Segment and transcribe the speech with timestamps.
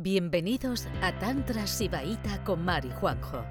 [0.00, 3.44] Bienvenidos a Tantra Sibaíta con Mari Juanjo,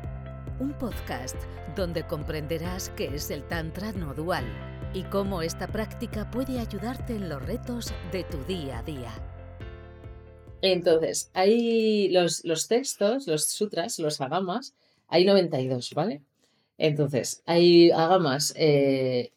[0.61, 1.35] un podcast
[1.75, 4.45] donde comprenderás qué es el Tantra no dual
[4.93, 9.11] y cómo esta práctica puede ayudarte en los retos de tu día a día.
[10.61, 14.73] Entonces, hay los, los textos, los sutras, los agamas,
[15.09, 16.21] hay 92, ¿vale?
[16.77, 19.33] Entonces, hay agamas eh,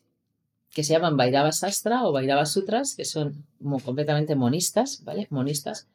[0.73, 3.45] que se llaman Vairava Sastra o Vairava Sutras, que son
[3.85, 5.27] completamente monistas, ¿vale?
[5.31, 5.89] Monistas,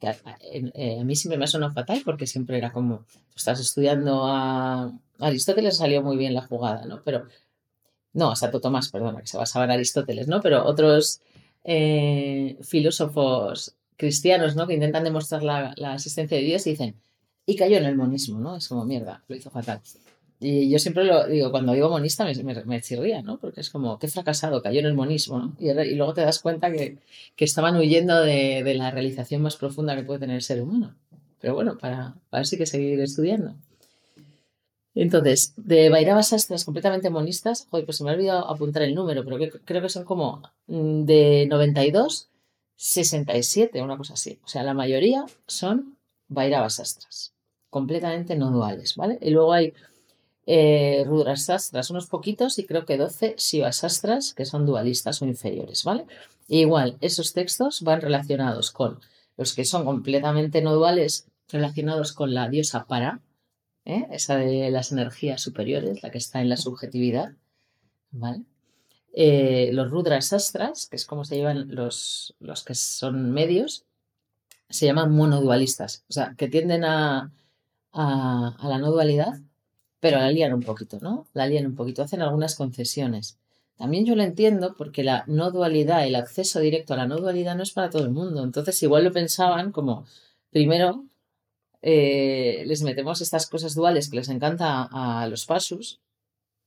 [0.00, 4.26] eh, a, mí siempre me ha sonado fatal porque siempre era como, tú estás estudiando
[4.26, 7.02] a Aristóteles, salió muy bien la jugada, ¿no?
[7.02, 7.26] Pero,
[8.12, 10.40] no, a Santo Tomás, perdona, que se basaba en Aristóteles, ¿no?
[10.40, 11.20] Pero otros
[11.64, 14.66] eh, filósofos cristianos, ¿no?
[14.66, 16.96] Que intentan demostrar la, la existencia de Dios y dicen,
[17.46, 18.56] y cayó en el monismo, ¿no?
[18.56, 19.80] Es como, mierda, lo hizo fatal.
[20.38, 23.38] Y yo siempre lo digo, cuando digo monista me, me, me, chirría, ¿no?
[23.38, 25.56] Porque es como, qué fracasado, cayó en el monismo, ¿no?
[25.58, 26.98] Y, luego te das cuenta que,
[27.36, 30.94] que estaban huyendo de, de, la realización más profunda que puede tener el ser humano.
[31.40, 33.54] Pero bueno, para, para hay que seguir estudiando.
[34.94, 39.24] Entonces, de Vairava Sastras completamente monistas, joder, pues se me ha olvidado apuntar el número,
[39.24, 42.28] pero creo que son como mm, de 92,
[42.76, 44.38] 67, una cosa así.
[44.44, 45.98] O sea, la mayoría son
[46.28, 47.34] Vairava Sastras,
[47.68, 49.18] completamente no duales, ¿vale?
[49.20, 49.74] Y luego hay
[50.46, 56.06] eh, Rudrasastras, unos poquitos, y creo que 12 Shivasastras, que son dualistas o inferiores, ¿vale?
[56.48, 59.00] E igual, esos textos van relacionados con
[59.36, 63.20] los que son completamente no duales, relacionados con la diosa Para,
[63.84, 64.06] ¿eh?
[64.12, 67.32] esa de las energías superiores, la que está en la subjetividad,
[68.12, 68.44] ¿vale?
[69.14, 73.84] Eh, los Rudrasastras, que es como se llevan los, los que son medios,
[74.68, 77.32] se llaman monodualistas, o sea, que tienden a,
[77.92, 79.40] a, a la no dualidad
[80.00, 81.26] pero la lían un poquito, ¿no?
[81.32, 83.38] La lían un poquito, hacen algunas concesiones.
[83.76, 87.56] También yo lo entiendo porque la no dualidad, el acceso directo a la no dualidad
[87.56, 88.42] no es para todo el mundo.
[88.42, 90.06] Entonces igual lo pensaban como,
[90.50, 91.04] primero,
[91.82, 96.00] eh, les metemos estas cosas duales que les encanta a los pasus,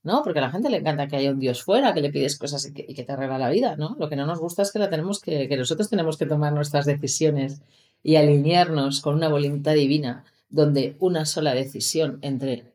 [0.02, 0.22] ¿no?
[0.22, 2.66] Porque a la gente le encanta que haya un Dios fuera, que le pides cosas
[2.74, 3.96] y que, te arregla la vida, ¿no?
[3.98, 6.52] Lo que no nos gusta es que, la tenemos que, que nosotros tenemos que tomar
[6.52, 7.60] nuestras decisiones
[8.02, 12.69] y alinearnos con una voluntad divina, donde una sola decisión entre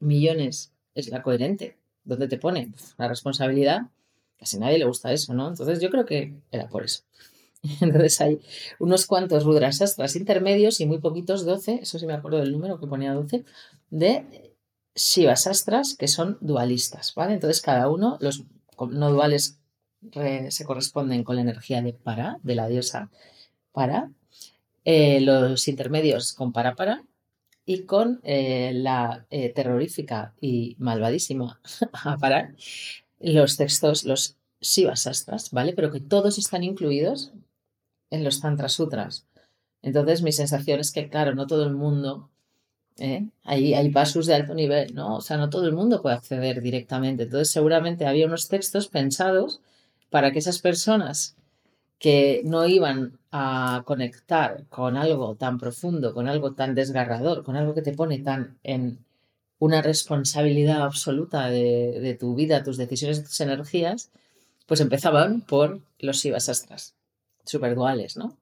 [0.00, 1.76] millones es la coherente.
[2.04, 2.72] ¿Dónde te pone?
[2.98, 3.88] La responsabilidad.
[4.38, 5.48] Casi nadie le gusta eso, ¿no?
[5.48, 7.02] Entonces yo creo que era por eso.
[7.80, 8.40] Entonces hay
[8.78, 12.86] unos cuantos rudrasastras intermedios y muy poquitos, 12, eso sí me acuerdo del número que
[12.86, 13.44] ponía 12,
[13.90, 14.54] de
[14.94, 17.34] shivasastras que son dualistas, ¿vale?
[17.34, 18.44] Entonces cada uno, los
[18.90, 19.58] no duales
[20.02, 23.10] re, se corresponden con la energía de para, de la diosa
[23.72, 24.10] para,
[24.84, 27.04] eh, los intermedios con para para
[27.66, 31.60] y con eh, la eh, terrorífica y malvadísima
[31.92, 32.54] a parar
[33.20, 35.72] los textos, los Shivasastras, ¿vale?
[35.72, 37.32] Pero que todos están incluidos
[38.10, 39.26] en los Tantra Sutras.
[39.82, 42.30] Entonces, mi sensación es que, claro, no todo el mundo,
[42.98, 43.28] ¿eh?
[43.44, 45.16] hay, hay pasos de alto nivel, ¿no?
[45.16, 47.24] O sea, no todo el mundo puede acceder directamente.
[47.24, 49.60] Entonces, seguramente había unos textos pensados
[50.10, 51.36] para que esas personas
[51.98, 57.74] que no iban a conectar con algo tan profundo, con algo tan desgarrador, con algo
[57.74, 58.98] que te pone tan en
[59.58, 64.10] una responsabilidad absoluta de, tu vida, tus decisiones, tus energías,
[64.66, 66.94] pues empezaban por los Shivasastras,
[67.44, 68.36] super duales, ¿no?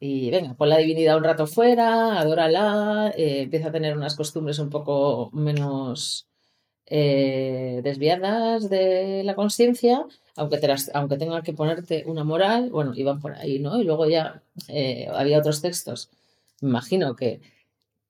[0.00, 4.58] Y venga, pon la divinidad un rato fuera, adórala, eh, empieza a tener unas costumbres
[4.60, 6.28] un poco menos
[6.90, 10.04] eh, desviadas de la conciencia,
[10.36, 13.80] aunque, te las, aunque tenga que ponerte una moral, bueno, iban por ahí, ¿no?
[13.80, 16.10] Y luego ya eh, había otros textos,
[16.60, 17.40] me imagino que,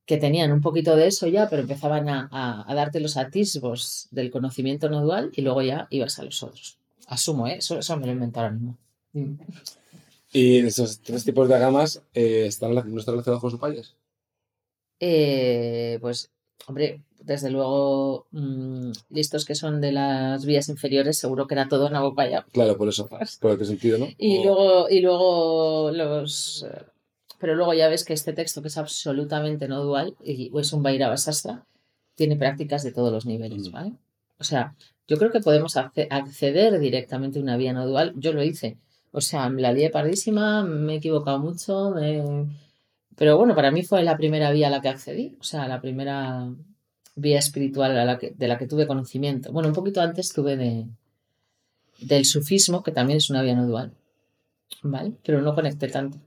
[0.06, 4.08] que tenían un poquito de eso ya, pero empezaban a, a, a, darte los atisbos
[4.10, 6.78] del conocimiento no dual y luego ya ibas a los otros.
[7.06, 7.56] Asumo, ¿eh?
[7.56, 8.64] Eso, eso me lo inventaron.
[8.64, 8.78] ¿no?
[10.32, 13.96] ¿Y esos tres tipos de gamas eh, están, no están relacionados con sus?
[15.00, 16.30] Eh, pues,
[16.66, 21.90] hombre, desde luego, mmm, listos que son de las vías inferiores, seguro que era todo
[21.90, 22.46] Nabopaya.
[22.52, 24.08] Claro, por eso, por qué sentido, ¿no?
[24.16, 24.44] Y, o...
[24.44, 26.66] luego, y luego los.
[27.38, 30.82] Pero luego ya ves que este texto, que es absolutamente no dual, y es un
[30.82, 31.64] Vairava Sastra,
[32.14, 33.92] tiene prácticas de todos los niveles, ¿vale?
[34.40, 34.74] O sea,
[35.06, 38.12] yo creo que podemos acceder directamente a una vía no dual.
[38.16, 38.76] Yo lo hice.
[39.10, 42.46] O sea, me la lié pardísima, me he equivocado mucho, me...
[43.16, 45.36] pero bueno, para mí fue la primera vía a la que accedí.
[45.40, 46.48] O sea, la primera
[47.18, 49.52] vía espiritual a la que, de la que tuve conocimiento.
[49.52, 50.86] Bueno, un poquito antes tuve de,
[52.00, 53.92] del sufismo, que también es una vía no dual,
[54.82, 55.12] ¿vale?
[55.24, 56.18] Pero no conecté tanto.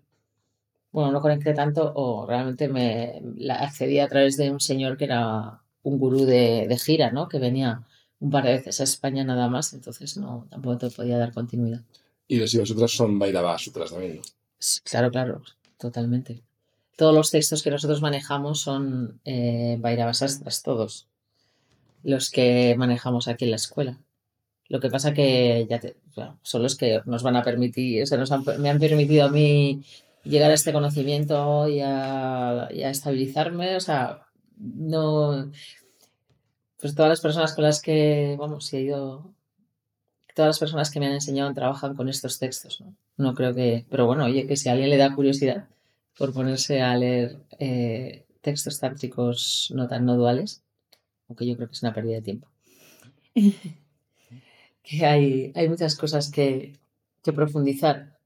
[0.92, 5.06] Bueno, no conecté tanto o realmente me la accedí a través de un señor que
[5.06, 7.30] era un gurú de, de gira, ¿no?
[7.30, 7.88] Que venía
[8.20, 11.82] un par de veces a España nada más, entonces no, tampoco te podía dar continuidad.
[12.28, 14.22] Y los Shiva Sutras son Vairava Sutras también, ¿no?
[14.60, 15.42] Sí, claro, claro.
[15.78, 16.44] totalmente.
[16.98, 19.80] Todos los textos que nosotros manejamos son eh,
[20.64, 21.08] todos
[22.04, 23.98] los que manejamos aquí en la escuela.
[24.68, 28.06] Lo que pasa que ya te- bueno, son los que nos van a permitir, o
[28.06, 29.84] sea, nos han- me han permitido a mí
[30.24, 33.76] llegar a este conocimiento y a, y a estabilizarme.
[33.76, 34.26] O sea,
[34.58, 35.52] no.
[36.80, 39.34] Pues todas las personas con las que, vamos, he ido.
[40.36, 42.96] Todas las personas que me han enseñado trabajan con estos textos, ¿no?
[43.18, 43.86] No creo que.
[43.90, 45.68] Pero bueno, oye, que si a alguien le da curiosidad
[46.18, 50.64] por ponerse a leer eh, textos tántricos no tan no duales,
[51.28, 52.48] aunque yo creo que es una pérdida de tiempo.
[54.84, 56.78] que hay, hay muchas cosas que,
[57.24, 58.18] que profundizar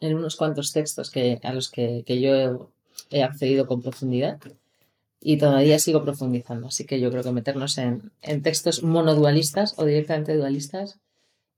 [0.00, 2.56] en unos cuantos textos que, a los que, que yo he,
[3.10, 4.38] he accedido con profundidad
[5.20, 6.68] y todavía sigo profundizando.
[6.68, 10.98] Así que yo creo que meternos en, en textos monodualistas o directamente dualistas,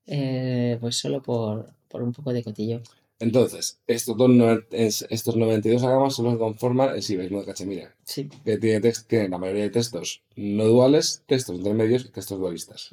[0.06, 2.80] eh, pues solo por, por un poco de cotillo.
[3.20, 4.30] Entonces, estos, dos,
[4.72, 8.28] es- estos 92 agamas que conforman el sibaísmo de Cachemira, Sí.
[8.44, 12.88] que tiene, tex- tiene la mayoría de textos no duales, textos intermedios y textos dualistas.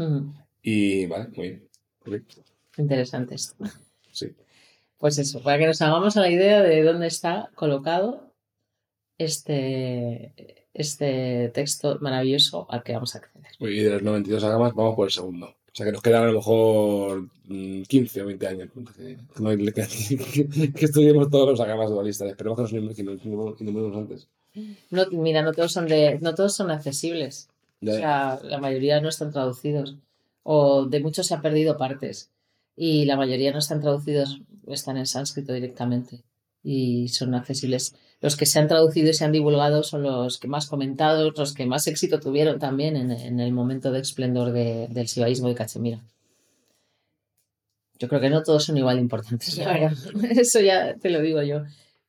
[0.61, 1.69] Y vale, muy bien.
[2.03, 2.43] Correcto.
[2.77, 3.55] interesante esto.
[4.11, 4.35] Sí.
[4.97, 8.33] Pues eso, para que nos hagamos a la idea de dónde está colocado
[9.17, 10.33] este,
[10.73, 13.51] este texto maravilloso al que vamos a acceder.
[13.59, 15.55] Y de los 92 agamas vamos por el segundo.
[15.77, 18.69] O sea que nos quedan a lo mejor mm, 15 o 20 años.
[20.75, 22.29] Que, estudiemos todos los agamas dualistas.
[22.29, 24.27] Esperemos que nos inumemos antes.
[24.89, 27.47] No, mira, no todos son de, no todos son accesibles.
[27.83, 29.97] O sea, la mayoría no están traducidos.
[30.41, 32.31] O de muchos se han perdido partes.
[32.75, 36.23] Y la mayoría no están traducidos, están en sánscrito directamente.
[36.63, 37.93] Y son accesibles.
[38.19, 41.53] Los que se han traducido y se han divulgado son los que más comentados, los
[41.53, 45.55] que más éxito tuvieron también en, en el momento de esplendor de- del sibaísmo de
[45.55, 45.99] Cachemira.
[47.99, 49.91] Yo creo que no todos son igual de importantes, verdad.
[50.31, 51.63] Eso ya te lo digo yo.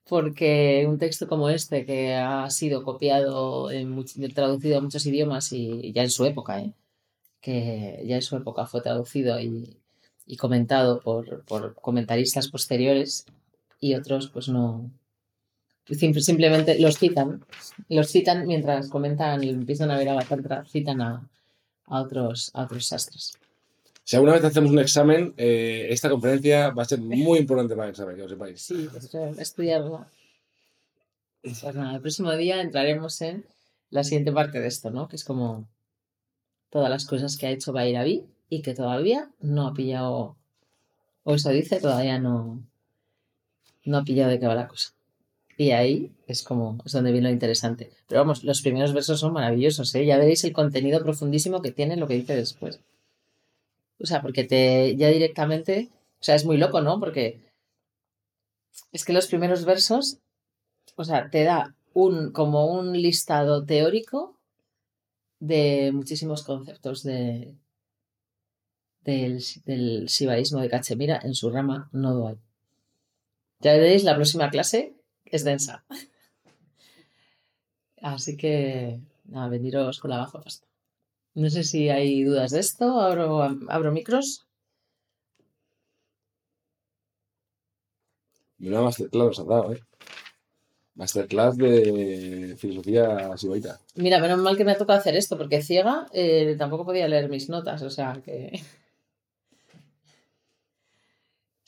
[0.09, 4.03] Porque un texto como este, que ha sido copiado, en
[4.35, 6.73] traducido a muchos idiomas y ya en su época, ¿eh?
[7.41, 9.77] que ya en su época fue traducido y,
[10.27, 13.27] y comentado por, por comentaristas posteriores
[13.81, 14.91] y otros pues no,
[15.89, 17.45] simplemente los citan,
[17.89, 21.29] los citan mientras comentan el Vishnanavira Tantra, citan a,
[21.87, 23.39] a otros, a otros sastras.
[24.05, 27.89] Si alguna vez hacemos un examen, eh, esta conferencia va a ser muy importante para
[27.89, 28.63] el examen, que lo sepáis.
[28.63, 30.09] Sí, pues, estudiarla.
[31.43, 33.45] Pues nada, el próximo día entraremos en
[33.91, 35.09] la siguiente parte de esto, ¿no?
[35.09, 35.69] Que es como
[36.71, 40.37] todas las cosas que ha hecho Bairavi y que todavía no ha pillado,
[41.25, 42.63] o eso dice, todavía no,
[43.85, 44.95] no ha pillado de qué va la cosa.
[45.61, 47.91] Y ahí es como, es donde viene lo interesante.
[48.07, 50.07] Pero vamos, los primeros versos son maravillosos, ¿eh?
[50.07, 52.81] Ya veréis el contenido profundísimo que tiene lo que dice después.
[53.99, 55.89] O sea, porque te, ya directamente,
[56.21, 57.01] o sea, es muy loco, ¿no?
[57.01, 57.41] Porque
[58.93, 60.19] es que los primeros versos,
[60.95, 64.39] o sea, te da un, como un listado teórico
[65.41, 67.57] de muchísimos conceptos de,
[69.01, 72.39] del, del sibaísmo de Cachemira en su rama no dual.
[73.59, 74.98] Ya veréis, la próxima clase
[75.33, 75.85] es densa.
[78.03, 80.67] Así que, nada, veniros con la baja pasta.
[81.35, 83.01] No sé si hay dudas de esto.
[83.01, 84.47] Abro, abro micros.
[88.59, 89.81] Y una masterclass nos has dado, ¿eh?
[90.97, 93.81] Masterclass de filosofía sibaita.
[93.95, 97.29] Mira, menos mal que me ha tocado hacer esto, porque ciega eh, tampoco podía leer
[97.29, 98.61] mis notas, o sea que.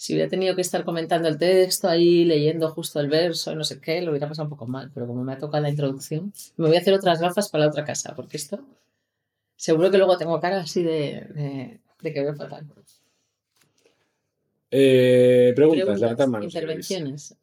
[0.00, 3.82] Si hubiera tenido que estar comentando el texto ahí, leyendo justo el verso no sé
[3.82, 6.68] qué, lo hubiera pasado un poco mal, pero como me ha tocado la introducción, me
[6.68, 8.60] voy a hacer otras gafas para la otra casa, porque esto.
[9.56, 12.64] Seguro que luego tengo cara así de, de, de que veo fatal.
[14.70, 16.54] Eh, preguntas, Preguntas, levantad manos.
[16.54, 17.36] intervenciones.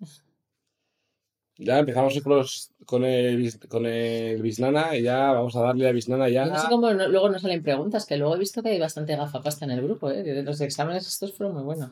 [1.60, 5.92] Ya empezamos con, los, con, el, con el Bisnana y ya vamos a darle a
[5.92, 6.46] Bisnana ya.
[6.48, 8.80] Yo no sé cómo no- luego no salen preguntas, que luego he visto que hay
[8.80, 10.42] bastante gafapasta en el grupo, ¿eh?
[10.42, 11.92] Los exámenes estos fueron muy buenos.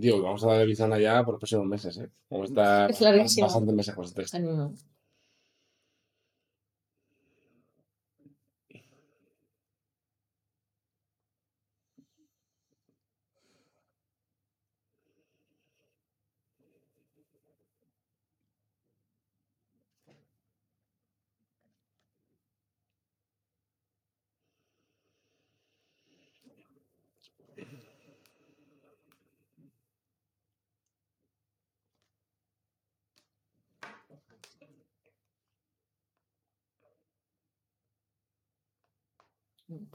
[0.00, 2.10] Digo, vamos a darle Bizana ya por los próximos meses, ¿eh?
[2.30, 4.38] Vamos a estar es bastante meses con este texto.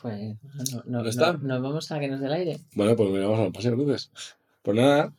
[0.02, 0.38] Pues
[0.72, 1.34] no, no, ¿No está?
[1.34, 2.60] no- nos vamos a que nos dé el aire.
[2.76, 4.12] Bueno, pues vamos a un paseo entonces.
[4.62, 5.14] Pues nada,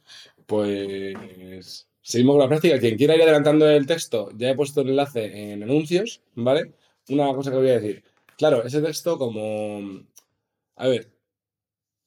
[0.46, 2.78] pues seguimos con la práctica.
[2.78, 6.72] Quien quiera ir adelantando el texto, ya he puesto el enlace en anuncios, ¿vale?
[7.08, 8.02] Una cosa que voy a decir.
[8.38, 10.02] Claro, ese texto como...
[10.76, 11.10] A ver,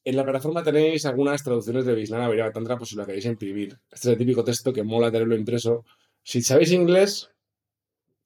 [0.03, 3.79] en la plataforma tenéis algunas traducciones de Visnana Vairava Tantra, pues si lo queréis imprimir.
[3.91, 5.85] Este es el típico texto que mola tenerlo impreso.
[6.23, 7.29] Si sabéis inglés,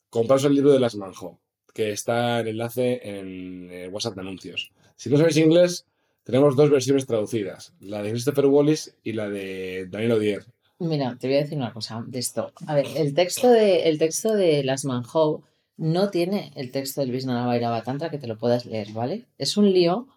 [0.09, 1.39] compraos el libro de las Manjo,
[1.73, 4.71] que está el enlace en el WhatsApp de anuncios.
[4.95, 5.85] Si no sabéis inglés,
[6.23, 10.45] tenemos dos versiones traducidas, la de Christopher Wallis y la de Daniel Odier.
[10.79, 12.51] Mira, te voy a decir una cosa de esto.
[12.67, 15.43] A ver, el texto de, el texto de las Manhou
[15.77, 19.25] no tiene el texto del Visnana Vairava Tantra que te lo puedas leer, ¿vale?
[19.37, 20.07] Es un lío,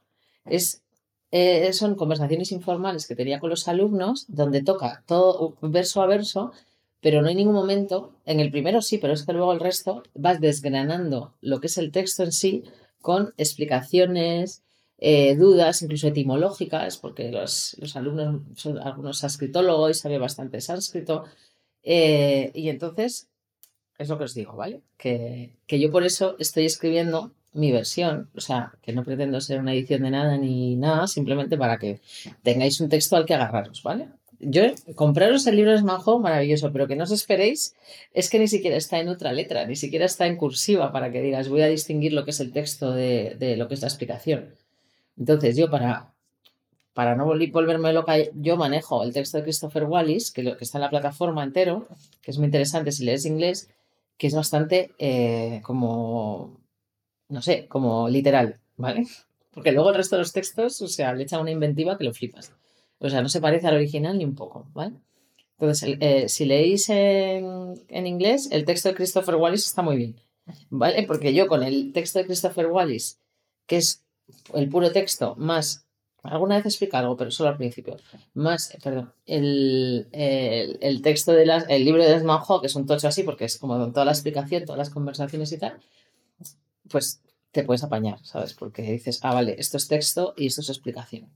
[0.45, 0.83] es,
[1.31, 6.53] eh, son conversaciones informales que tenía con los alumnos donde toca todo verso a verso,
[7.07, 10.03] pero no hay ningún momento, en el primero sí, pero es que luego el resto
[10.15, 12.65] vas desgranando lo que es el texto en sí
[13.01, 14.65] con explicaciones,
[14.99, 21.27] eh, dudas, incluso etimológicas, porque los, los alumnos son algunos sánscritólogos y saben bastante sánscrito.
[21.85, 23.29] Eh, y entonces,
[23.99, 24.83] es lo que os digo, ¿vale?
[24.97, 29.61] Que, que yo por eso estoy escribiendo mi versión, o sea, que no pretendo ser
[29.61, 32.01] una edición de nada ni nada, simplemente para que
[32.43, 34.09] tengáis un texto al que agarraros, ¿vale?
[34.39, 34.63] Yo,
[34.95, 37.75] compraros el libro de Smanjo, maravilloso, pero que no os esperéis,
[38.13, 41.23] es que ni siquiera está en otra letra, ni siquiera está en cursiva para que
[41.23, 43.89] digas, voy a distinguir lo que es el texto de, de lo que es la
[43.89, 44.55] explicación.
[45.19, 46.13] Entonces, yo para,
[46.93, 50.65] para no vol- volverme loca, yo manejo el texto de Christopher Wallis, que, lo, que
[50.65, 51.87] está en la plataforma entero,
[52.21, 53.71] que es muy interesante si lees inglés,
[54.19, 56.61] que es bastante eh, como,
[57.29, 59.07] no sé, como literal, ¿vale?
[59.53, 62.13] Porque luego el resto de los textos, o sea, le echan una inventiva que lo
[62.13, 62.53] flipas.
[62.99, 64.95] O sea, no se parece al original ni un poco, ¿vale?
[65.59, 70.17] Entonces, eh, si leéis en, inglés, el texto de Christopher Wallis está muy bien,
[70.69, 71.03] ¿vale?
[71.05, 73.21] Porque yo con el texto de Christopher Wallis,
[73.67, 74.05] que es
[74.55, 75.87] el puro texto, más,
[76.23, 77.97] alguna vez explica algo, pero solo al principio,
[78.35, 82.77] más, perdón, el, el, el texto de las, el libro de Desmond Hawk, que es
[82.77, 85.81] un tocho así, porque es como con toda la explicación, todas las conversaciones y tal,
[86.91, 88.53] pues te puedes apañar, ¿sabes?
[88.53, 91.31] Porque dices, ah, vale, esto es texto y esto es explicación.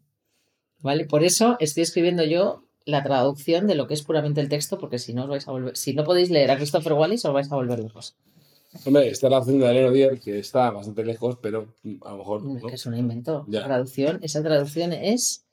[0.82, 1.04] ¿Vale?
[1.06, 4.98] Por eso estoy escribiendo yo la traducción de lo que es puramente el texto, porque
[4.98, 7.50] si no os vais a volver, si no podéis leer a Christopher Wallis, os vais
[7.52, 8.16] a volver locos.
[8.86, 12.18] Hombre, está la opción de Daniel Odier, que está bastante lejos, pero mm, a lo
[12.18, 12.40] mejor...
[12.56, 12.68] Es ¿no?
[12.68, 13.44] que es un invento.
[13.48, 13.60] Ya.
[13.60, 15.44] La traducción, esa traducción es.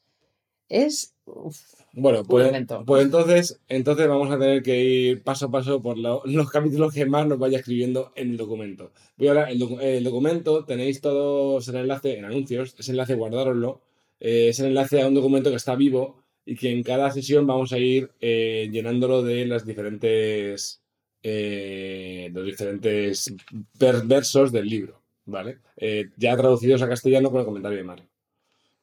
[0.70, 1.14] Es.
[1.26, 1.58] uf,
[1.94, 2.52] Bueno, pues,
[2.86, 6.94] pues entonces, entonces vamos a tener que ir paso a paso por lo- los capítulos
[6.94, 8.92] que más nos vaya escribiendo en el documento.
[9.18, 13.82] Voy a hablar, el, el documento, tenéis todos el enlace en anuncios, ese enlace guardároslo,
[14.20, 17.46] eh, es el enlace a un documento que está vivo y que en cada sesión
[17.48, 20.82] vamos a ir eh, llenándolo de las diferentes,
[21.24, 23.34] eh, los diferentes
[23.80, 25.60] ver- versos del libro, ¿vale?
[25.78, 28.08] Eh, ya traducidos a castellano con el comentario de Mar.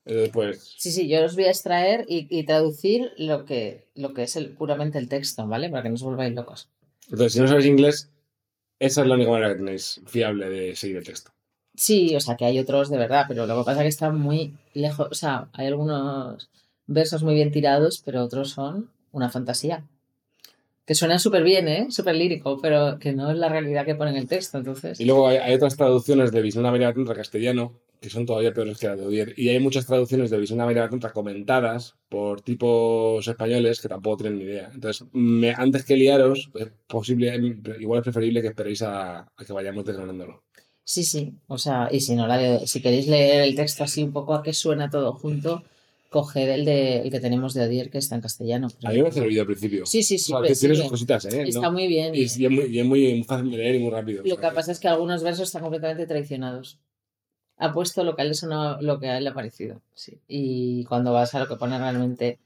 [0.07, 4.12] Eh, pues Sí, sí, yo os voy a extraer y, y traducir lo que, lo
[4.12, 5.71] que es el, puramente el texto, ¿vale?
[5.71, 6.69] Para que no os volváis locos.
[7.05, 8.11] Entonces, si no sabéis inglés,
[8.79, 11.33] esa es la única manera que tenéis fiable de seguir el texto.
[11.76, 14.19] Sí, o sea que hay otros de verdad, pero lo que pasa es que están
[14.19, 15.09] muy lejos.
[15.11, 16.49] O sea, hay algunos
[16.87, 19.85] versos muy bien tirados, pero otros son una fantasía.
[20.87, 21.87] Que suenan súper bien, ¿eh?
[21.90, 25.00] Súper lírico, pero que no es la realidad que pone en el texto, entonces.
[25.00, 28.87] Y luego hay, otras traducciones de Visión América Tantra castellano que son todavía peores que
[28.87, 29.33] la de Odier.
[29.38, 34.38] Y hay muchas traducciones de Visión América Tantra comentadas por tipos españoles que tampoco tienen
[34.38, 34.71] ni idea.
[34.75, 37.35] Entonces, me- antes que liaros, es posible,
[37.81, 40.44] igual es preferible que esperéis a, a que vayamos desgranándolo.
[40.85, 41.33] Sí, sí.
[41.47, 44.43] O sea, y si no la si queréis leer el texto así un poco a
[44.43, 45.62] qué suena todo junto,
[46.11, 48.69] coged el de el que tenemos de Odier, que está en castellano.
[48.85, 49.87] A mí me ha servido al principio.
[49.87, 50.33] Sí, sí, sí.
[50.33, 51.43] O sea, que tiene sus cositas, ¿eh?
[51.49, 51.73] Está ¿no?
[51.73, 52.14] muy bien.
[52.14, 54.23] Y, es- y es muy, y es muy- muy fácil de leer y muy rápido.
[54.25, 56.79] Lo que pasa es que algunos versos están completamente traicionados.
[57.57, 58.33] Ha puesto lo que a él,
[58.81, 59.81] lo que a él le ha parecido.
[59.95, 60.19] Sí.
[60.29, 62.38] Y cuando vas a lo que pone realmente.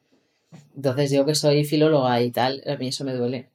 [0.76, 3.48] Entonces, yo que soy filóloga y tal, a mí eso me duele.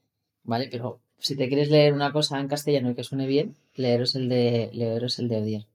[0.44, 0.68] ¿Vale?
[0.70, 4.30] Pero si te quieres leer una cosa en castellano y que suene bien, leeros el
[4.30, 5.68] de, leeros el de Odier.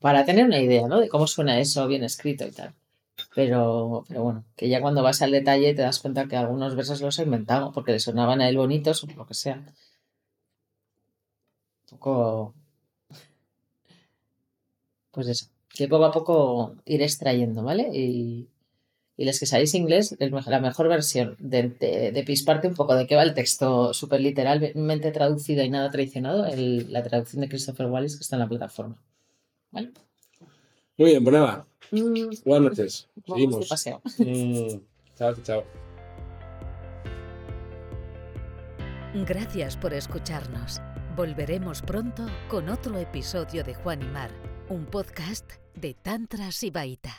[0.00, 1.00] Para tener una idea, ¿no?
[1.00, 2.74] De cómo suena eso bien escrito y tal.
[3.34, 7.00] Pero, pero bueno, que ya cuando vas al detalle te das cuenta que algunos versos
[7.00, 9.64] los ha inventado porque le sonaban a él bonitos o lo que sea.
[11.92, 12.54] Un poco.
[15.10, 17.90] Pues eso, que poco a poco ir extrayendo, ¿vale?
[17.92, 18.48] Y,
[19.16, 23.06] y los que sabéis inglés, la mejor versión de, de, de pisparte un poco de
[23.06, 27.86] qué va el texto súper literalmente traducido y nada traicionado, el- la traducción de Christopher
[27.86, 28.96] Wallis que está en la plataforma.
[29.70, 29.92] ¿Vale?
[30.98, 31.66] Muy bien, pues nada.
[31.90, 33.08] Mm, Buenas noches.
[33.26, 33.68] vamos de Seguimos.
[33.68, 34.02] paseo.
[34.18, 34.80] Mm,
[35.16, 35.64] chao, chao.
[39.26, 40.80] Gracias por escucharnos.
[41.16, 44.30] Volveremos pronto con otro episodio de Juan y Mar,
[44.70, 47.12] un podcast de Tantra Sibaita.